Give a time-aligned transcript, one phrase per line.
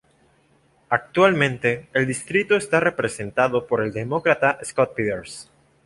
[0.89, 5.47] Actualmente el distrito está representado por el Demócrata Scott Peters.